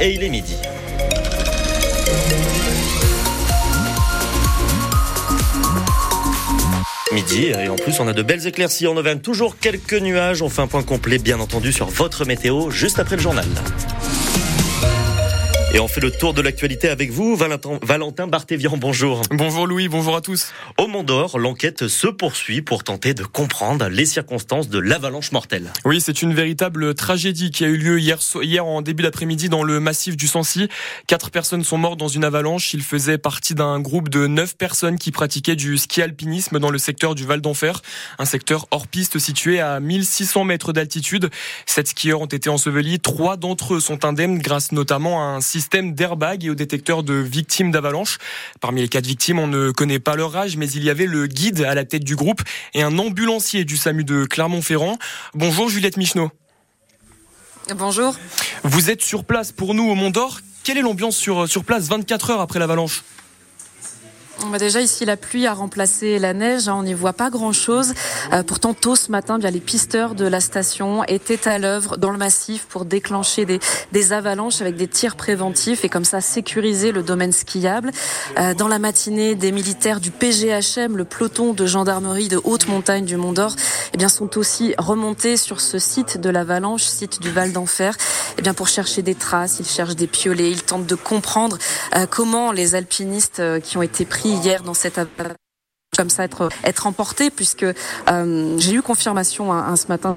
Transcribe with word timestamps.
Et 0.00 0.12
il 0.12 0.24
est 0.24 0.28
midi. 0.28 0.56
Midi, 7.12 7.44
et 7.44 7.68
en 7.68 7.76
plus 7.76 8.00
on 8.00 8.08
a 8.08 8.12
de 8.12 8.22
belles 8.22 8.44
éclaircies 8.44 8.88
en 8.88 8.96
Auvergne, 8.96 9.20
toujours 9.20 9.56
quelques 9.56 9.94
nuages. 9.94 10.42
On 10.42 10.48
fait 10.48 10.62
un 10.62 10.66
point 10.66 10.82
complet 10.82 11.18
bien 11.18 11.38
entendu 11.38 11.72
sur 11.72 11.86
votre 11.86 12.24
météo 12.24 12.70
juste 12.70 12.98
après 12.98 13.14
le 13.14 13.22
journal. 13.22 13.46
Et 15.74 15.80
on 15.80 15.88
fait 15.88 16.00
le 16.00 16.12
tour 16.12 16.34
de 16.34 16.40
l'actualité 16.40 16.88
avec 16.88 17.10
vous, 17.10 17.34
Valentin, 17.34 17.80
Valentin 17.82 18.28
Barthévian. 18.28 18.76
Bonjour. 18.76 19.22
Bonjour 19.32 19.66
Louis, 19.66 19.88
bonjour 19.88 20.14
à 20.14 20.20
tous. 20.20 20.52
Au 20.78 20.86
Mont 20.86 21.02
d'Or, 21.02 21.36
l'enquête 21.36 21.88
se 21.88 22.06
poursuit 22.06 22.62
pour 22.62 22.84
tenter 22.84 23.12
de 23.12 23.24
comprendre 23.24 23.88
les 23.88 24.06
circonstances 24.06 24.68
de 24.68 24.78
l'avalanche 24.78 25.32
mortelle. 25.32 25.72
Oui, 25.84 26.00
c'est 26.00 26.22
une 26.22 26.32
véritable 26.32 26.94
tragédie 26.94 27.50
qui 27.50 27.64
a 27.64 27.66
eu 27.66 27.76
lieu 27.76 27.98
hier, 27.98 28.18
hier 28.40 28.64
en 28.64 28.82
début 28.82 29.02
d'après-midi 29.02 29.48
dans 29.48 29.64
le 29.64 29.80
massif 29.80 30.16
du 30.16 30.28
Sancy. 30.28 30.68
Quatre 31.08 31.32
personnes 31.32 31.64
sont 31.64 31.76
mortes 31.76 31.98
dans 31.98 32.06
une 32.06 32.22
avalanche. 32.22 32.72
Ils 32.72 32.84
faisaient 32.84 33.18
partie 33.18 33.56
d'un 33.56 33.80
groupe 33.80 34.10
de 34.10 34.28
neuf 34.28 34.56
personnes 34.56 34.96
qui 34.96 35.10
pratiquaient 35.10 35.56
du 35.56 35.76
ski 35.76 36.02
alpinisme 36.02 36.60
dans 36.60 36.70
le 36.70 36.78
secteur 36.78 37.16
du 37.16 37.26
Val 37.26 37.40
d'Enfer, 37.40 37.82
un 38.20 38.26
secteur 38.26 38.68
hors 38.70 38.86
piste 38.86 39.18
situé 39.18 39.58
à 39.58 39.80
1600 39.80 40.44
mètres 40.44 40.72
d'altitude. 40.72 41.30
Sept 41.66 41.88
skieurs 41.88 42.20
ont 42.20 42.26
été 42.26 42.48
ensevelis. 42.48 43.00
Trois 43.00 43.36
d'entre 43.36 43.74
eux 43.74 43.80
sont 43.80 44.04
indemnes 44.04 44.38
grâce 44.38 44.70
notamment 44.70 45.20
à 45.20 45.34
un 45.34 45.40
système 45.40 45.63
système 45.64 45.94
d'airbag 45.94 46.44
et 46.44 46.50
au 46.50 46.54
détecteur 46.54 47.02
de 47.02 47.14
victimes 47.14 47.70
d'avalanche. 47.70 48.18
Parmi 48.60 48.82
les 48.82 48.88
quatre 48.88 49.06
victimes, 49.06 49.38
on 49.38 49.46
ne 49.46 49.70
connaît 49.70 49.98
pas 49.98 50.14
leur 50.14 50.36
âge, 50.36 50.58
mais 50.58 50.68
il 50.70 50.84
y 50.84 50.90
avait 50.90 51.06
le 51.06 51.26
guide 51.26 51.62
à 51.62 51.74
la 51.74 51.86
tête 51.86 52.04
du 52.04 52.16
groupe 52.16 52.42
et 52.74 52.82
un 52.82 52.98
ambulancier 52.98 53.64
du 53.64 53.78
SAMU 53.78 54.04
de 54.04 54.26
Clermont-Ferrand. 54.26 54.98
Bonjour 55.32 55.70
Juliette 55.70 55.96
Michneau. 55.96 56.30
Bonjour. 57.74 58.14
Vous 58.62 58.90
êtes 58.90 59.00
sur 59.00 59.24
place 59.24 59.52
pour 59.52 59.72
nous 59.72 59.84
au 59.84 59.94
Mont 59.94 60.10
d'Or. 60.10 60.40
Quelle 60.64 60.76
est 60.76 60.82
l'ambiance 60.82 61.16
sur, 61.16 61.48
sur 61.48 61.64
place 61.64 61.88
24 61.88 62.30
heures 62.32 62.40
après 62.42 62.58
l'avalanche? 62.58 63.02
Déjà 64.52 64.80
ici, 64.80 65.04
la 65.04 65.16
pluie 65.16 65.46
a 65.46 65.54
remplacé 65.54 66.18
la 66.18 66.32
neige. 66.34 66.68
Hein, 66.68 66.76
on 66.78 66.82
n'y 66.82 66.94
voit 66.94 67.12
pas 67.12 67.30
grand-chose. 67.30 67.94
Euh, 68.32 68.42
pourtant, 68.42 68.74
tôt 68.74 68.94
ce 68.94 69.10
matin, 69.10 69.38
bien 69.38 69.50
les 69.50 69.60
pisteurs 69.60 70.14
de 70.14 70.26
la 70.26 70.40
station 70.40 71.02
étaient 71.04 71.48
à 71.48 71.58
l'œuvre 71.58 71.96
dans 71.96 72.10
le 72.10 72.18
massif 72.18 72.66
pour 72.68 72.84
déclencher 72.84 73.46
des, 73.46 74.12
avalanches 74.12 74.60
avec 74.60 74.76
des 74.76 74.86
tirs 74.86 75.16
préventifs 75.16 75.84
et 75.84 75.88
comme 75.88 76.04
ça 76.04 76.20
sécuriser 76.20 76.92
le 76.92 77.02
domaine 77.02 77.32
skiable. 77.32 77.90
Euh, 78.38 78.54
dans 78.54 78.68
la 78.68 78.78
matinée, 78.78 79.34
des 79.34 79.50
militaires 79.50 79.98
du 79.98 80.10
PGHM, 80.10 80.96
le 80.96 81.04
peloton 81.04 81.52
de 81.52 81.66
gendarmerie 81.66 82.28
de 82.28 82.40
haute 82.44 82.68
montagne 82.68 83.04
du 83.04 83.16
Mont 83.16 83.32
d'Or, 83.32 83.56
eh 83.94 83.96
bien 83.96 84.08
sont 84.08 84.36
aussi 84.38 84.74
remontés 84.78 85.36
sur 85.36 85.60
ce 85.60 85.78
site 85.78 86.18
de 86.18 86.30
l'avalanche, 86.30 86.82
site 86.82 87.20
du 87.20 87.30
Val 87.30 87.52
d'Enfer, 87.52 87.96
eh 88.38 88.42
bien 88.42 88.54
pour 88.54 88.68
chercher 88.68 89.02
des 89.02 89.14
traces. 89.14 89.56
Ils 89.58 89.66
cherchent 89.66 89.96
des 89.96 90.06
piolets. 90.06 90.50
Ils 90.50 90.62
tentent 90.62 90.86
de 90.86 90.94
comprendre 90.94 91.58
euh, 91.96 92.06
comment 92.08 92.52
les 92.52 92.74
alpinistes 92.74 93.42
qui 93.62 93.78
ont 93.78 93.82
été 93.82 94.04
pris 94.04 94.33
hier 94.34 94.62
dans 94.62 94.74
cette 94.74 95.00
comme 95.96 96.10
ça 96.10 96.24
être 96.24 96.48
être 96.64 96.86
emporté 96.86 97.30
puisque 97.30 97.64
euh, 97.64 98.58
j'ai 98.58 98.72
eu 98.72 98.82
confirmation 98.82 99.52
hein, 99.52 99.76
ce 99.76 99.86
matin 99.86 100.16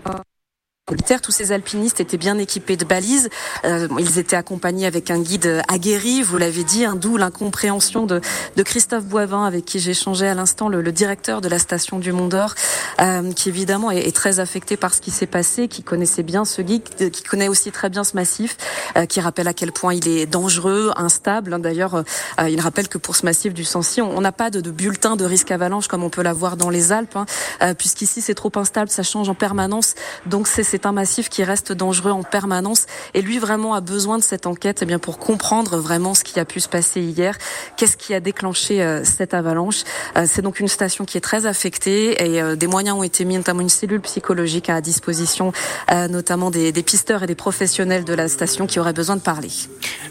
tous 1.21 1.31
ces 1.31 1.51
alpinistes 1.51 1.99
étaient 1.99 2.17
bien 2.17 2.37
équipés 2.37 2.77
de 2.77 2.85
balises. 2.85 3.27
Euh, 3.65 3.89
ils 3.99 4.19
étaient 4.19 4.37
accompagnés 4.37 4.85
avec 4.85 5.11
un 5.11 5.19
guide 5.19 5.61
aguerri, 5.67 6.21
vous 6.21 6.37
l'avez 6.37 6.63
dit, 6.63 6.85
hein, 6.85 6.95
d'où 6.95 7.17
l'incompréhension 7.17 8.05
de, 8.05 8.21
de, 8.55 8.63
Christophe 8.63 9.03
Boivin, 9.03 9.43
avec 9.43 9.65
qui 9.65 9.79
j'ai 9.79 9.91
échangé 9.91 10.27
à 10.27 10.33
l'instant, 10.33 10.69
le, 10.69 10.81
le, 10.81 10.91
directeur 10.93 11.41
de 11.41 11.49
la 11.49 11.59
station 11.59 11.99
du 11.99 12.13
Mont 12.13 12.29
d'Or, 12.29 12.55
euh, 13.01 13.33
qui 13.33 13.49
évidemment 13.49 13.91
est, 13.91 14.07
est, 14.07 14.15
très 14.15 14.39
affecté 14.39 14.77
par 14.77 14.93
ce 14.93 15.01
qui 15.01 15.11
s'est 15.11 15.27
passé, 15.27 15.67
qui 15.67 15.83
connaissait 15.83 16.23
bien 16.23 16.45
ce 16.45 16.61
guide, 16.61 17.11
qui 17.11 17.23
connaît 17.23 17.49
aussi 17.49 17.73
très 17.73 17.89
bien 17.89 18.05
ce 18.05 18.15
massif, 18.15 18.55
euh, 18.95 19.05
qui 19.05 19.19
rappelle 19.19 19.49
à 19.49 19.53
quel 19.53 19.73
point 19.73 19.93
il 19.93 20.07
est 20.07 20.25
dangereux, 20.25 20.91
instable. 20.95 21.53
Hein, 21.53 21.59
D'ailleurs, 21.59 21.95
euh, 21.95 22.49
il 22.49 22.61
rappelle 22.61 22.87
que 22.87 22.97
pour 22.97 23.17
ce 23.17 23.25
massif 23.25 23.53
du 23.53 23.65
Sancy, 23.65 24.01
on 24.01 24.21
n'a 24.21 24.31
pas 24.31 24.49
de, 24.49 24.61
de, 24.61 24.71
bulletin 24.71 25.17
de 25.17 25.25
risque 25.25 25.51
avalanche 25.51 25.89
comme 25.89 26.03
on 26.05 26.09
peut 26.09 26.23
l'avoir 26.23 26.55
dans 26.55 26.69
les 26.69 26.93
Alpes, 26.93 27.17
hein, 27.17 27.25
euh, 27.61 27.73
puisqu'ici 27.73 28.21
c'est 28.21 28.35
trop 28.35 28.51
instable, 28.55 28.89
ça 28.89 29.03
change 29.03 29.27
en 29.27 29.35
permanence. 29.35 29.95
Donc 30.25 30.47
c'est 30.47 30.76
c'est 30.77 30.85
un 30.85 30.91
massif 30.91 31.27
qui 31.27 31.43
reste 31.43 31.71
dangereux 31.71 32.11
en 32.11 32.21
permanence. 32.21 32.85
Et 33.15 33.23
lui 33.23 33.39
vraiment 33.39 33.73
a 33.73 33.81
besoin 33.81 34.19
de 34.19 34.23
cette 34.23 34.45
enquête, 34.45 34.81
eh 34.83 34.85
bien 34.85 34.99
pour 34.99 35.17
comprendre 35.17 35.77
vraiment 35.77 36.13
ce 36.13 36.23
qui 36.23 36.39
a 36.39 36.45
pu 36.45 36.59
se 36.59 36.69
passer 36.69 37.01
hier. 37.01 37.35
Qu'est-ce 37.77 37.97
qui 37.97 38.13
a 38.13 38.19
déclenché 38.19 38.83
euh, 38.83 39.03
cette 39.03 39.33
avalanche? 39.33 39.77
Euh, 40.17 40.27
C'est 40.27 40.43
donc 40.43 40.59
une 40.59 40.67
station 40.67 41.03
qui 41.03 41.17
est 41.17 41.21
très 41.21 41.47
affectée 41.47 42.23
et 42.23 42.43
euh, 42.43 42.55
des 42.55 42.67
moyens 42.67 42.95
ont 42.95 43.01
été 43.01 43.25
mis, 43.25 43.35
notamment 43.37 43.61
une 43.61 43.69
cellule 43.69 44.01
psychologique 44.01 44.69
à 44.69 44.79
disposition, 44.79 45.51
euh, 45.91 46.07
notamment 46.07 46.51
des, 46.51 46.71
des, 46.71 46.83
pisteurs 46.83 47.23
et 47.23 47.27
des 47.27 47.33
professionnels 47.33 48.03
de 48.03 48.13
la 48.13 48.27
station 48.27 48.67
qui 48.67 48.79
auraient 48.79 48.93
besoin 48.93 49.15
de 49.15 49.21
parler. 49.21 49.49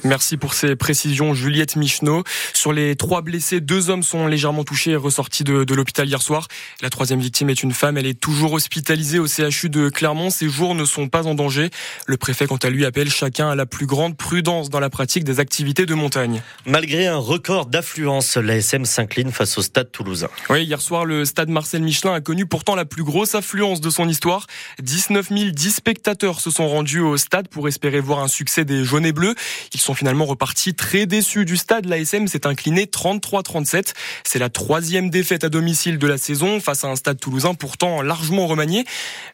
Merci 0.02 0.36
pour 0.36 0.54
ces 0.54 0.74
précisions, 0.74 1.32
Juliette 1.32 1.76
Michneau. 1.76 2.24
Sur 2.54 2.72
les 2.72 2.96
trois 2.96 3.22
blessés, 3.22 3.60
deux 3.60 3.88
hommes 3.88 4.02
sont 4.02 4.26
légèrement 4.26 4.64
touchés 4.64 4.90
et 4.90 4.96
ressortis 4.96 5.44
de, 5.44 5.62
de 5.62 5.74
l'hôpital 5.76 6.08
hier 6.08 6.22
soir. 6.22 6.48
La 6.82 6.90
troisième 6.90 7.20
victime 7.20 7.50
est 7.50 7.62
une 7.62 7.72
femme. 7.72 7.98
Elle 7.98 8.06
est 8.06 8.20
toujours 8.20 8.54
hospitalisée 8.54 9.20
au 9.20 9.28
CHU 9.28 9.70
de 9.70 9.90
Clermont. 9.90 10.30
Ses 10.30 10.55
jours 10.56 10.74
ne 10.74 10.84
sont 10.84 11.08
pas 11.08 11.26
en 11.26 11.34
danger. 11.34 11.70
Le 12.06 12.16
préfet, 12.16 12.46
quant 12.46 12.56
à 12.56 12.70
lui, 12.70 12.84
appelle 12.84 13.10
chacun 13.10 13.50
à 13.50 13.54
la 13.54 13.66
plus 13.66 13.86
grande 13.86 14.16
prudence 14.16 14.70
dans 14.70 14.80
la 14.80 14.90
pratique 14.90 15.22
des 15.22 15.38
activités 15.38 15.86
de 15.86 15.94
montagne. 15.94 16.42
Malgré 16.64 17.06
un 17.06 17.18
record 17.18 17.66
d'affluence, 17.66 18.36
l'ASM 18.36 18.84
s'incline 18.84 19.30
face 19.30 19.58
au 19.58 19.62
stade 19.62 19.92
toulousain. 19.92 20.28
Oui, 20.50 20.64
hier 20.64 20.80
soir, 20.80 21.04
le 21.04 21.24
stade 21.24 21.50
Marcel 21.50 21.82
Michelin 21.82 22.14
a 22.14 22.20
connu 22.20 22.46
pourtant 22.46 22.74
la 22.74 22.84
plus 22.84 23.04
grosse 23.04 23.34
affluence 23.34 23.80
de 23.80 23.90
son 23.90 24.08
histoire. 24.08 24.46
19 24.80 25.32
010 25.32 25.70
spectateurs 25.70 26.40
se 26.40 26.50
sont 26.50 26.68
rendus 26.68 27.00
au 27.00 27.16
stade 27.16 27.48
pour 27.48 27.68
espérer 27.68 28.00
voir 28.00 28.20
un 28.20 28.28
succès 28.28 28.64
des 28.64 28.84
jaunes 28.84 29.04
et 29.04 29.12
bleus. 29.12 29.34
Ils 29.74 29.80
sont 29.80 29.94
finalement 29.94 30.24
repartis 30.24 30.74
très 30.74 31.06
déçus 31.06 31.44
du 31.44 31.56
stade. 31.56 31.86
L'ASM 31.86 32.28
s'est 32.28 32.46
incliné 32.46 32.84
33-37. 32.86 33.92
C'est 34.24 34.38
la 34.38 34.48
troisième 34.48 35.10
défaite 35.10 35.44
à 35.44 35.48
domicile 35.48 35.98
de 35.98 36.06
la 36.06 36.16
saison 36.16 36.60
face 36.60 36.84
à 36.84 36.88
un 36.88 36.96
stade 36.96 37.20
toulousain 37.20 37.54
pourtant 37.54 38.00
largement 38.02 38.46
remanié. 38.46 38.84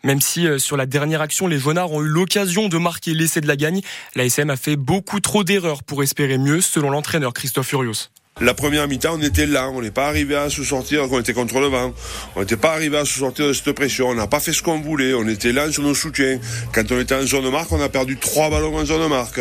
Même 0.02 0.20
si 0.20 0.46
euh, 0.46 0.58
sur 0.58 0.76
la 0.76 0.86
dernière 0.86 1.11
action, 1.20 1.46
les 1.46 1.58
Jaunards 1.58 1.92
ont 1.92 2.02
eu 2.02 2.08
l'occasion 2.08 2.68
de 2.68 2.78
marquer 2.78 3.14
l'essai 3.14 3.40
de 3.40 3.48
la 3.48 3.56
gagne. 3.56 3.80
La 4.14 4.24
SM 4.24 4.48
a 4.50 4.56
fait 4.56 4.76
beaucoup 4.76 5.20
trop 5.20 5.44
d'erreurs 5.44 5.82
pour 5.82 6.02
espérer 6.02 6.38
mieux, 6.38 6.60
selon 6.60 6.90
l'entraîneur 6.90 7.32
Christophe 7.32 7.68
Furios. 7.68 8.08
La 8.40 8.54
première 8.54 8.88
mi-temps, 8.88 9.16
on 9.18 9.22
était 9.22 9.46
là, 9.46 9.68
on 9.68 9.82
n'est 9.82 9.90
pas 9.90 10.08
arrivé 10.08 10.34
à 10.34 10.48
se 10.48 10.64
sortir, 10.64 11.06
on 11.10 11.20
était 11.20 11.34
contre 11.34 11.60
le 11.60 11.66
vent. 11.66 11.92
On 12.34 12.40
n'était 12.40 12.56
pas 12.56 12.72
arrivé 12.72 12.96
à 12.96 13.04
se 13.04 13.18
sortir 13.18 13.46
de 13.46 13.52
cette 13.52 13.72
pression, 13.72 14.08
on 14.08 14.14
n'a 14.14 14.26
pas 14.26 14.40
fait 14.40 14.52
ce 14.52 14.62
qu'on 14.62 14.80
voulait, 14.80 15.12
on 15.12 15.28
était 15.28 15.52
là 15.52 15.70
sur 15.70 15.82
nos 15.82 15.94
soutiens. 15.94 16.40
Quand 16.72 16.90
on 16.90 16.98
était 16.98 17.14
en 17.14 17.26
zone 17.26 17.50
marque, 17.50 17.70
on 17.72 17.80
a 17.80 17.90
perdu 17.90 18.16
trois 18.16 18.48
ballons 18.48 18.74
en 18.74 18.86
zone 18.86 19.06
marque. 19.08 19.40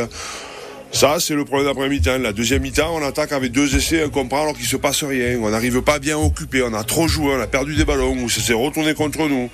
Ça, 0.91 1.21
c'est 1.21 1.35
le 1.35 1.45
problème 1.45 1.67
d'après 1.67 1.87
mi-temps. 1.87 2.17
La 2.17 2.33
deuxième 2.33 2.61
mi-temps, 2.61 2.93
on 2.93 3.01
attaque 3.01 3.31
avec 3.31 3.53
deux 3.53 3.75
essais, 3.75 4.03
un 4.03 4.09
comprend 4.09 4.41
alors 4.41 4.57
qu'il 4.57 4.67
se 4.67 4.75
passe 4.75 5.05
rien. 5.05 5.39
On 5.41 5.49
n'arrive 5.49 5.81
pas 5.81 5.99
bien 5.99 6.17
occupé, 6.17 6.61
on 6.61 6.73
a 6.73 6.83
trop 6.83 7.07
joué, 7.07 7.33
on 7.33 7.39
a 7.39 7.47
perdu 7.47 7.75
des 7.75 7.85
ballons, 7.85 8.21
ou 8.21 8.29
ça 8.29 8.41
s'est 8.41 8.53
retourné 8.53 8.93
contre 8.93 9.29
nous. 9.29 9.49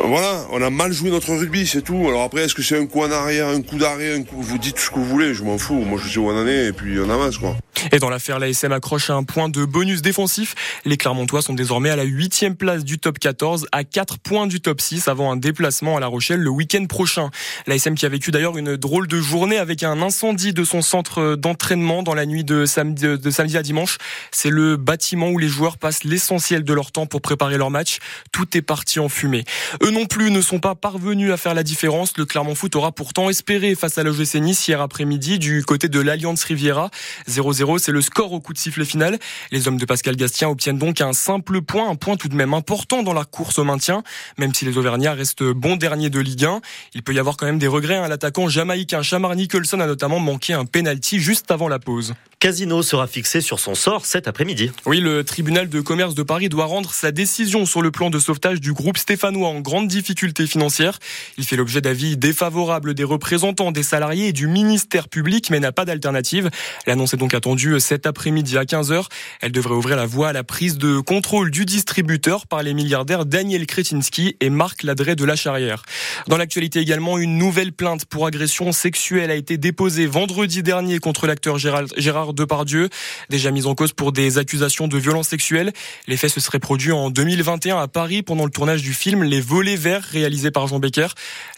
Voilà, 0.00 0.46
on 0.50 0.62
a 0.62 0.70
mal 0.70 0.92
joué 0.92 1.10
notre 1.10 1.34
rugby, 1.34 1.66
c'est 1.66 1.82
tout. 1.82 2.06
Alors 2.08 2.22
après, 2.22 2.44
est-ce 2.44 2.54
que 2.54 2.62
c'est 2.62 2.78
un 2.78 2.86
coup 2.86 3.00
en 3.00 3.10
arrière, 3.10 3.48
un 3.48 3.62
coup 3.62 3.78
d'arrêt, 3.78 4.14
un 4.14 4.22
coup, 4.22 4.40
vous 4.40 4.58
dites 4.58 4.78
ce 4.78 4.90
que 4.90 4.96
vous 4.96 5.04
voulez, 5.04 5.34
je 5.34 5.42
m'en 5.42 5.58
fous. 5.58 5.74
Moi, 5.74 6.00
je 6.02 6.08
sais 6.08 6.18
où 6.18 6.28
on 6.28 6.36
en 6.36 6.46
est 6.46 6.66
et 6.66 6.72
puis 6.72 6.98
on 7.00 7.10
avance, 7.10 7.38
quoi. 7.38 7.56
Et 7.92 7.98
dans 7.98 8.10
l'affaire, 8.10 8.38
l'ASM 8.38 8.72
accroche 8.72 9.10
un 9.10 9.24
point 9.24 9.48
de 9.48 9.64
bonus 9.64 10.02
défensif. 10.02 10.54
Les 10.84 10.96
Clermontois 10.96 11.42
sont 11.42 11.54
désormais 11.54 11.90
à 11.90 11.96
la 11.96 12.04
huitième 12.04 12.56
place 12.56 12.84
du 12.84 12.98
top 12.98 13.18
14, 13.18 13.66
à 13.72 13.84
4 13.84 14.18
points 14.18 14.46
du 14.46 14.60
top 14.60 14.80
6 14.80 15.08
avant 15.08 15.30
un 15.32 15.36
déplacement 15.36 15.96
à 15.96 16.00
La 16.00 16.06
Rochelle 16.06 16.40
le 16.40 16.50
week-end 16.50 16.84
prochain. 16.86 17.30
L'ASM 17.66 17.94
qui 17.94 18.06
a 18.06 18.08
vécu 18.08 18.30
d'ailleurs 18.30 18.58
une 18.58 18.76
drôle 18.76 19.06
de 19.06 19.20
journée 19.20 19.58
avec 19.58 19.82
un 19.82 20.02
incendie 20.02 20.52
de 20.52 20.64
son 20.64 20.82
centre 20.82 21.36
d'entraînement 21.36 22.02
dans 22.02 22.14
la 22.14 22.26
nuit 22.26 22.44
de 22.44 22.66
samedi, 22.66 23.56
à 23.56 23.62
dimanche. 23.62 23.98
C'est 24.30 24.50
le 24.50 24.76
bâtiment 24.76 25.30
où 25.30 25.38
les 25.38 25.48
joueurs 25.48 25.78
passent 25.78 26.04
l'essentiel 26.04 26.64
de 26.64 26.72
leur 26.72 26.92
temps 26.92 27.06
pour 27.06 27.20
préparer 27.20 27.58
leur 27.58 27.70
match. 27.70 27.98
Tout 28.32 28.56
est 28.56 28.62
parti 28.62 29.00
en 29.00 29.08
fumée. 29.08 29.44
Eux 29.82 29.90
non 29.90 30.06
plus 30.06 30.30
ne 30.30 30.40
sont 30.40 30.60
pas 30.60 30.74
parvenus 30.74 31.32
à 31.32 31.36
faire 31.36 31.54
la 31.54 31.62
différence. 31.62 32.16
Le 32.16 32.24
Clermont 32.24 32.54
Foot 32.54 32.76
aura 32.76 32.92
pourtant 32.92 33.30
espéré 33.30 33.74
face 33.74 33.98
à 33.98 34.02
l'OGC 34.02 34.36
Nice 34.36 34.66
hier 34.68 34.80
après-midi 34.80 35.38
du 35.38 35.64
côté 35.64 35.88
de 35.88 36.00
l'Alliance 36.00 36.44
Riviera. 36.44 36.90
0-0, 37.28 37.63
c'est 37.78 37.92
le 37.92 38.00
score 38.00 38.32
au 38.32 38.40
coup 38.40 38.52
de 38.52 38.58
sifflet 38.58 38.84
final. 38.84 39.18
Les 39.50 39.68
hommes 39.68 39.78
de 39.78 39.84
Pascal 39.84 40.16
Gastien 40.16 40.48
obtiennent 40.48 40.78
donc 40.78 41.00
un 41.00 41.12
simple 41.12 41.62
point, 41.62 41.88
un 41.88 41.94
point 41.94 42.16
tout 42.16 42.28
de 42.28 42.34
même 42.34 42.54
important 42.54 43.02
dans 43.02 43.12
la 43.12 43.24
course 43.24 43.58
au 43.58 43.64
maintien, 43.64 44.02
même 44.38 44.54
si 44.54 44.64
les 44.64 44.78
Auvergnats 44.78 45.14
restent 45.14 45.42
bons 45.42 45.76
derniers 45.76 46.10
de 46.10 46.20
Ligue 46.20 46.44
1. 46.44 46.60
Il 46.94 47.02
peut 47.02 47.14
y 47.14 47.18
avoir 47.18 47.36
quand 47.36 47.46
même 47.46 47.58
des 47.58 47.66
regrets. 47.66 47.96
Hein. 47.96 48.08
L'attaquant 48.08 48.48
jamaïcain 48.48 49.02
Chamar 49.02 49.34
Nicholson 49.34 49.80
a 49.80 49.86
notamment 49.86 50.20
manqué 50.20 50.52
un 50.52 50.64
penalty 50.64 51.18
juste 51.20 51.50
avant 51.50 51.68
la 51.68 51.78
pause. 51.78 52.14
Casino 52.44 52.82
sera 52.82 53.06
fixé 53.06 53.40
sur 53.40 53.58
son 53.58 53.74
sort 53.74 54.04
cet 54.04 54.28
après-midi. 54.28 54.70
Oui, 54.84 55.00
le 55.00 55.24
tribunal 55.24 55.70
de 55.70 55.80
commerce 55.80 56.14
de 56.14 56.22
Paris 56.22 56.50
doit 56.50 56.66
rendre 56.66 56.92
sa 56.92 57.10
décision 57.10 57.64
sur 57.64 57.80
le 57.80 57.90
plan 57.90 58.10
de 58.10 58.18
sauvetage 58.18 58.60
du 58.60 58.74
groupe 58.74 58.98
stéphanois 58.98 59.48
en 59.48 59.60
grande 59.60 59.88
difficulté 59.88 60.46
financière. 60.46 60.98
Il 61.38 61.44
fait 61.44 61.56
l'objet 61.56 61.80
d'avis 61.80 62.18
défavorables 62.18 62.92
des 62.92 63.02
représentants 63.02 63.72
des 63.72 63.82
salariés 63.82 64.28
et 64.28 64.32
du 64.34 64.46
ministère 64.46 65.08
public, 65.08 65.48
mais 65.48 65.58
n'a 65.58 65.72
pas 65.72 65.86
d'alternative. 65.86 66.50
L'annonce 66.86 67.14
est 67.14 67.16
donc 67.16 67.32
attendue 67.32 67.80
cet 67.80 68.04
après-midi 68.04 68.58
à 68.58 68.64
15h. 68.64 69.06
Elle 69.40 69.52
devrait 69.52 69.76
ouvrir 69.76 69.96
la 69.96 70.04
voie 70.04 70.28
à 70.28 70.32
la 70.34 70.44
prise 70.44 70.76
de 70.76 71.00
contrôle 71.00 71.50
du 71.50 71.64
distributeur 71.64 72.46
par 72.46 72.62
les 72.62 72.74
milliardaires 72.74 73.24
Daniel 73.24 73.64
Kretinsky 73.64 74.36
et 74.40 74.50
Marc 74.50 74.82
Ladret 74.82 75.16
de 75.16 75.24
la 75.24 75.34
Charrière. 75.34 75.82
Dans 76.28 76.36
l'actualité 76.36 76.80
également, 76.80 77.16
une 77.16 77.38
nouvelle 77.38 77.72
plainte 77.72 78.04
pour 78.04 78.26
agression 78.26 78.70
sexuelle 78.72 79.30
a 79.30 79.34
été 79.34 79.56
déposée 79.56 80.04
vendredi 80.04 80.62
dernier 80.62 80.98
contre 80.98 81.26
l'acteur 81.26 81.56
Gérard 81.56 82.33
Depardieu, 82.34 82.88
déjà 83.30 83.50
mis 83.50 83.66
en 83.66 83.74
cause 83.74 83.92
pour 83.92 84.12
des 84.12 84.38
accusations 84.38 84.88
de 84.88 84.98
violences 84.98 85.28
sexuelles. 85.28 85.72
Les 86.06 86.16
faits 86.16 86.30
se 86.30 86.40
seraient 86.40 86.58
produits 86.58 86.92
en 86.92 87.10
2021 87.10 87.78
à 87.78 87.88
Paris 87.88 88.22
pendant 88.22 88.44
le 88.44 88.50
tournage 88.50 88.82
du 88.82 88.94
film 88.94 89.22
Les 89.22 89.40
Volets 89.40 89.76
Verts 89.76 90.04
réalisé 90.04 90.50
par 90.50 90.66
Jean 90.66 90.78
Becker. 90.78 91.08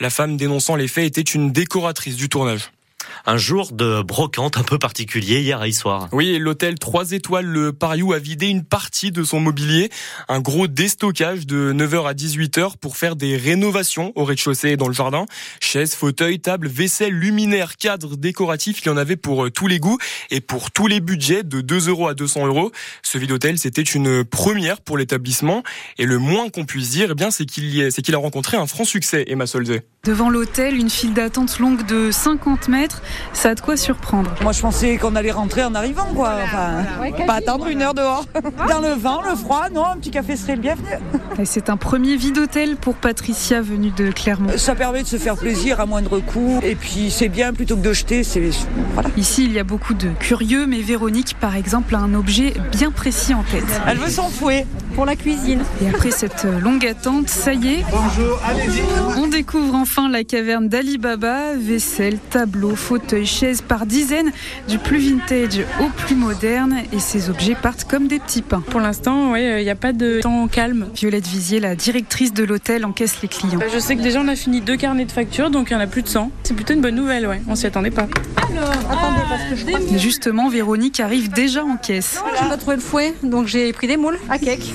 La 0.00 0.10
femme 0.10 0.36
dénonçant 0.36 0.76
les 0.76 0.88
faits 0.88 1.04
était 1.06 1.20
une 1.20 1.52
décoratrice 1.52 2.16
du 2.16 2.28
tournage. 2.28 2.70
Un 3.24 3.36
jour 3.36 3.72
de 3.72 4.02
brocante 4.02 4.56
un 4.56 4.62
peu 4.62 4.78
particulier 4.78 5.40
hier 5.40 5.60
à 5.60 5.68
Issoire. 5.68 6.08
Oui, 6.12 6.38
l'hôtel 6.38 6.78
3 6.78 7.12
étoiles 7.12 7.46
Le 7.46 7.72
Pariou 7.72 8.12
a 8.12 8.18
vidé 8.18 8.46
une 8.46 8.64
partie 8.64 9.10
de 9.10 9.24
son 9.24 9.40
mobilier. 9.40 9.90
Un 10.28 10.40
gros 10.40 10.66
déstockage 10.66 11.46
de 11.46 11.72
9h 11.72 12.06
à 12.06 12.14
18h 12.14 12.76
pour 12.80 12.96
faire 12.96 13.16
des 13.16 13.36
rénovations 13.36 14.12
au 14.14 14.24
rez-de-chaussée 14.24 14.70
et 14.70 14.76
dans 14.76 14.88
le 14.88 14.94
jardin. 14.94 15.26
Chaises, 15.60 15.94
fauteuils, 15.94 16.40
tables, 16.40 16.68
vaisselle, 16.68 17.12
luminaires, 17.12 17.76
cadres 17.76 18.16
décoratifs, 18.16 18.80
il 18.82 18.86
y 18.86 18.90
en 18.90 18.96
avait 18.96 19.16
pour 19.16 19.46
euh, 19.46 19.50
tous 19.50 19.66
les 19.66 19.78
goûts 19.78 19.98
et 20.30 20.40
pour 20.40 20.70
tous 20.70 20.86
les 20.86 21.00
budgets 21.00 21.42
de 21.42 21.60
2 21.60 21.88
euros 21.88 22.08
à 22.08 22.14
200 22.14 22.46
euros. 22.46 22.72
Ce 23.02 23.18
vide 23.18 23.32
hôtel, 23.32 23.58
c'était 23.58 23.82
une 23.82 24.24
première 24.24 24.80
pour 24.80 24.98
l'établissement. 24.98 25.62
Et 25.98 26.04
le 26.04 26.18
moins 26.18 26.48
qu'on 26.50 26.64
puisse 26.64 26.90
dire, 26.90 27.08
eh 27.12 27.14
bien, 27.14 27.30
c'est 27.30 27.46
qu'il 27.46 27.90
c'est 27.90 28.02
qu'il 28.02 28.14
a 28.14 28.18
rencontré 28.18 28.56
un 28.56 28.66
franc 28.66 28.84
succès, 28.84 29.24
Emma 29.28 29.46
Solzé. 29.46 29.82
Devant 30.04 30.30
l'hôtel, 30.30 30.76
une 30.76 30.90
file 30.90 31.14
d'attente 31.14 31.58
longue 31.58 31.84
de 31.86 32.10
50 32.10 32.68
mètres. 32.68 32.95
Ça 33.32 33.50
a 33.50 33.54
de 33.54 33.60
quoi 33.60 33.76
surprendre. 33.76 34.30
Moi, 34.42 34.52
je 34.52 34.60
pensais 34.60 34.96
qu'on 34.96 35.14
allait 35.16 35.30
rentrer 35.30 35.64
en 35.64 35.74
arrivant, 35.74 36.06
quoi. 36.14 36.32
Enfin, 36.44 36.84
pas 37.26 37.34
attendre 37.34 37.66
une 37.68 37.82
heure 37.82 37.94
dehors. 37.94 38.24
Dans 38.68 38.80
le 38.80 38.94
vent, 38.94 39.22
le 39.22 39.36
froid, 39.36 39.66
non, 39.72 39.86
un 39.86 39.96
petit 39.96 40.10
café 40.10 40.36
serait 40.36 40.56
le 40.56 40.62
bienvenu. 40.62 40.88
C'est 41.44 41.70
un 41.70 41.76
premier 41.76 42.16
vide 42.16 42.38
hôtel 42.38 42.76
pour 42.76 42.94
Patricia 42.94 43.60
venue 43.60 43.90
de 43.90 44.10
Clermont. 44.10 44.56
Ça 44.56 44.74
permet 44.74 45.02
de 45.02 45.08
se 45.08 45.16
faire 45.16 45.36
plaisir 45.36 45.80
à 45.80 45.86
moindre 45.86 46.20
coût. 46.20 46.60
Et 46.62 46.74
puis, 46.74 47.10
c'est 47.10 47.28
bien 47.28 47.52
plutôt 47.52 47.76
que 47.76 47.82
de 47.82 47.92
jeter. 47.92 48.24
C'est 48.24 48.50
voilà. 48.94 49.10
Ici, 49.16 49.44
il 49.44 49.52
y 49.52 49.58
a 49.58 49.64
beaucoup 49.64 49.94
de 49.94 50.08
curieux, 50.18 50.66
mais 50.66 50.80
Véronique, 50.80 51.36
par 51.40 51.56
exemple, 51.56 51.94
a 51.94 51.98
un 51.98 52.14
objet 52.14 52.54
bien 52.72 52.90
précis 52.90 53.34
en 53.34 53.42
tête. 53.42 53.64
Elle 53.86 53.98
veut 53.98 54.10
son 54.10 54.28
fouet 54.28 54.66
pour 54.96 55.04
la 55.04 55.14
cuisine. 55.14 55.62
Et 55.82 55.88
après 55.90 56.10
cette 56.10 56.44
longue 56.44 56.86
attente, 56.86 57.28
ça 57.28 57.52
y 57.52 57.74
est. 57.74 57.84
Bonjour, 57.90 58.40
allez-y. 58.46 58.80
On 59.18 59.26
découvre 59.26 59.74
enfin 59.74 60.08
la 60.08 60.24
caverne 60.24 60.68
d'Alibaba. 60.68 61.54
Vaisselle, 61.54 62.18
tableau, 62.30 62.74
fauteuil, 62.74 63.26
chaise 63.26 63.60
par 63.60 63.84
dizaines, 63.84 64.32
du 64.68 64.78
plus 64.78 64.98
vintage 64.98 65.60
au 65.80 65.90
plus 65.90 66.16
moderne. 66.16 66.78
Et 66.94 66.98
ces 66.98 67.28
objets 67.28 67.54
partent 67.54 67.84
comme 67.84 68.08
des 68.08 68.18
petits 68.18 68.40
pains. 68.40 68.62
Pour 68.70 68.80
l'instant, 68.80 69.36
il 69.36 69.62
n'y 69.62 69.70
a 69.70 69.74
pas 69.74 69.92
de 69.92 70.20
temps 70.22 70.48
calme. 70.48 70.86
Violette 70.94 71.26
Visier, 71.26 71.60
la 71.60 71.76
directrice 71.76 72.32
de 72.32 72.44
l'hôtel, 72.44 72.86
encaisse 72.86 73.20
les 73.20 73.28
clients. 73.28 73.60
Je 73.70 73.78
sais 73.78 73.96
que 73.96 74.02
déjà 74.02 74.22
on 74.22 74.28
a 74.28 74.36
fini 74.36 74.62
deux 74.62 74.78
carnets 74.78 75.04
de 75.04 75.12
factures, 75.12 75.50
donc 75.50 75.68
il 75.68 75.74
y 75.74 75.76
en 75.76 75.80
a 75.80 75.86
plus 75.86 76.02
de 76.02 76.08
100. 76.08 76.30
C'est 76.42 76.54
plutôt 76.54 76.72
une 76.72 76.80
bonne 76.80 76.96
nouvelle, 76.96 77.26
ouais. 77.26 77.42
On 77.48 77.54
s'y 77.54 77.66
attendait 77.66 77.90
pas. 77.90 78.08
Alors, 78.50 78.70
attendez, 78.70 79.20
parce 79.28 79.42
que 79.50 79.56
je 79.56 79.66
crois... 79.66 79.98
Justement, 79.98 80.48
Véronique 80.48 81.00
arrive 81.00 81.28
déjà 81.30 81.62
en 81.62 81.76
caisse. 81.76 82.20
Voilà. 82.22 82.38
J'ai 82.42 82.48
pas 82.48 82.56
trouvé 82.56 82.76
le 82.76 82.82
fouet, 82.82 83.14
donc 83.22 83.46
j'ai 83.46 83.70
pris 83.74 83.86
des 83.86 83.98
moules 83.98 84.18
à 84.30 84.38
cake. 84.38 84.72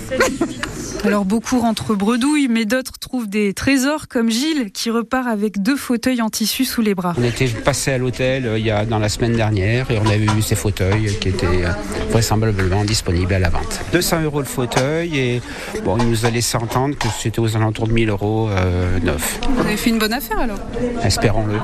Alors 1.04 1.26
beaucoup 1.26 1.60
rentrent 1.60 1.96
bredouilles, 1.96 2.48
mais 2.48 2.66
d'autres 2.66 3.00
trouvent 3.00 3.28
des 3.28 3.54
trésors 3.54 4.08
comme 4.08 4.30
Gilles 4.30 4.72
qui 4.72 4.92
repart 4.92 5.28
avec 5.28 5.62
deux 5.62 5.76
fauteuils 5.76 6.22
en 6.22 6.30
tissu 6.30 6.64
sous 6.64 6.82
les 6.82 6.94
bras. 6.94 7.16
On 7.18 7.24
était 7.24 7.48
passé 7.48 7.92
à 7.92 7.98
l'hôtel 7.98 8.46
euh, 8.46 8.60
il 8.60 8.66
y 8.66 8.72
a 8.72 8.86
dans 8.86 9.00
la 9.00 9.10
semaine 9.10 9.34
dernière 9.34 9.90
et 9.90 9.98
on 9.98 10.06
avait 10.06 10.20
vu 10.20 10.42
ces 10.44 10.56
fauteuils 10.56 11.18
qui 11.20 11.30
étaient 11.30 11.66
euh, 11.66 11.72
vraisemblablement 12.12 12.86
disponibles 12.86 13.34
à 13.34 13.40
la 13.40 13.50
vente. 13.50 13.82
200 13.94 14.22
euros 14.22 14.40
le 14.40 14.46
fauteuil 14.46 15.18
et 15.18 15.42
bon, 15.84 15.98
il 15.98 16.08
nous 16.08 16.26
a 16.26 16.30
laissé 16.30 16.58
entendre 16.58 16.96
que 16.96 17.08
c'était 17.20 17.40
aux 17.40 17.56
alentours 17.56 17.88
de 17.88 17.94
1000 17.94 18.10
euros 18.10 18.50
euh, 18.52 19.00
neuf. 19.00 19.40
Vous 19.50 19.62
avez 19.62 19.78
fait 19.78 19.90
une 19.90 20.00
bonne 20.00 20.14
affaire 20.14 20.40
alors? 20.40 20.60
Espérons-le. 21.04 21.58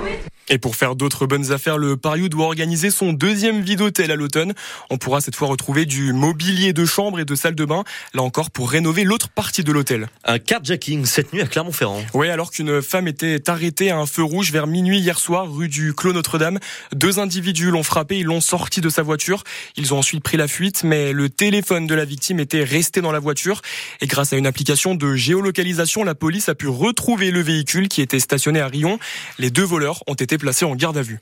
Et 0.49 0.57
pour 0.59 0.75
faire 0.75 0.95
d'autres 0.95 1.25
bonnes 1.25 1.51
affaires, 1.51 1.77
le 1.77 1.97
Pariou 1.97 2.29
doit 2.29 2.45
organiser 2.45 2.89
son 2.89 3.11
deuxième 3.11 3.61
vide 3.61 3.81
hôtel 3.81 4.11
à 4.11 4.15
l'automne. 4.15 4.53
On 4.89 4.97
pourra 4.97 5.19
cette 5.19 5.35
fois 5.35 5.49
retrouver 5.49 5.85
du 5.85 6.13
mobilier 6.13 6.71
de 6.71 6.85
chambre 6.85 7.19
et 7.19 7.25
de 7.25 7.35
salle 7.35 7.55
de 7.55 7.65
bain, 7.65 7.83
là 8.13 8.21
encore 8.21 8.49
pour 8.49 8.71
rénover 8.71 9.03
l'autre 9.03 9.27
partie 9.27 9.63
de 9.63 9.71
l'hôtel. 9.73 10.07
Un 10.23 10.39
carjacking 10.39 11.05
cette 11.05 11.33
nuit 11.33 11.41
à 11.41 11.47
Clermont-Ferrand. 11.47 12.01
Oui, 12.13 12.29
alors 12.29 12.51
qu'une 12.51 12.81
femme 12.81 13.09
était 13.09 13.49
arrêtée 13.49 13.91
à 13.91 13.97
un 13.97 14.05
feu 14.05 14.23
rouge 14.23 14.51
vers 14.53 14.67
minuit 14.67 14.99
hier 14.99 15.19
soir, 15.19 15.51
rue 15.51 15.67
du 15.67 15.93
Clos 15.93 16.13
Notre-Dame. 16.13 16.59
Deux 16.93 17.19
individus 17.19 17.69
l'ont 17.69 17.83
frappé, 17.83 18.19
ils 18.19 18.25
l'ont 18.25 18.41
sorti 18.41 18.79
de 18.79 18.89
sa 18.89 19.01
voiture. 19.01 19.43
Ils 19.75 19.93
ont 19.93 19.99
ensuite 19.99 20.23
pris 20.23 20.37
la 20.37 20.47
fuite, 20.47 20.83
mais 20.83 21.11
le 21.11 21.29
téléphone 21.29 21.87
de 21.87 21.95
la 21.95 22.05
victime 22.05 22.39
était 22.39 22.63
resté 22.63 23.01
dans 23.01 23.11
la 23.11 23.19
voiture. 23.19 23.61
Et 23.99 24.07
grâce 24.07 24.31
à 24.31 24.37
une 24.37 24.47
application 24.47 24.95
de 24.95 25.13
géolocalisation, 25.13 26.05
la 26.05 26.15
police 26.15 26.47
a 26.47 26.55
pu 26.55 26.67
retrouver 26.67 27.31
le 27.31 27.41
véhicule 27.41 27.89
qui 27.89 28.01
était 28.01 28.19
stationné 28.19 28.61
à 28.61 28.67
Rion. 28.67 28.97
Les 29.39 29.49
deux 29.49 29.63
voleurs 29.65 30.03
ont 30.07 30.13
été 30.13 30.36
placés 30.37 30.65
en 30.65 30.75
garde 30.75 30.97
à 30.97 31.01
vue. 31.01 31.19